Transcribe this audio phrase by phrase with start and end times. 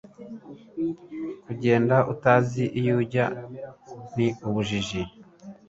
[1.45, 3.25] kugenda utazi iyu ujya
[4.17, 5.01] ni ubujiji